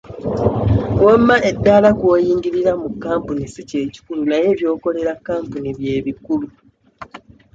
[1.05, 6.47] Wamma eddaala kw'oyingirira mu kampuni si ky'ekikulu naye by'okolera kampuni by'ekikulu.